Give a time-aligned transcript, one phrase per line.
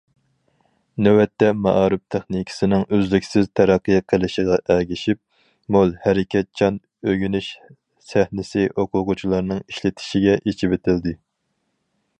[1.07, 5.21] نۆۋەتتە، مائارىپ تېخنىكىسىنىڭ ئۈزلۈكسىز تەرەققىي قىلىشىغا ئەگىشىپ،
[5.77, 6.81] مول، ھەرىكەتچان
[7.11, 7.51] ئۆگىنىش
[8.13, 11.15] سەھنىسى ئوقۇغۇچىلارنىڭ ئىشلىتىشىگە ئېچىۋېتىلدى.